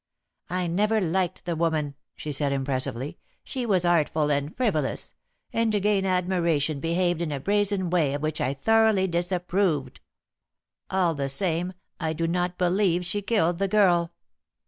"I 0.49 0.65
never 0.65 0.99
liked 0.99 1.45
the 1.45 1.55
woman," 1.55 1.93
she 2.15 2.31
said 2.31 2.51
impressively, 2.51 3.19
"she 3.43 3.67
was 3.67 3.85
artful 3.85 4.31
and 4.31 4.57
frivolous; 4.57 5.13
and 5.53 5.71
to 5.73 5.79
gain 5.79 6.07
admiration 6.07 6.79
behaved 6.79 7.21
in 7.21 7.31
a 7.31 7.39
brazen 7.39 7.91
way 7.91 8.15
of 8.15 8.23
which 8.23 8.41
I 8.41 8.55
thoroughly 8.55 9.05
disapproved. 9.05 9.99
All 10.89 11.13
the 11.13 11.29
same, 11.29 11.73
I 11.99 12.13
do 12.13 12.25
not 12.25 12.57
believe 12.57 13.05
she 13.05 13.21
killed 13.21 13.59
the 13.59 13.67
girl." 13.67 14.11